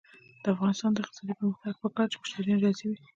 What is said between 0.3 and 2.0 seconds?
د افغانستان د اقتصادي پرمختګ لپاره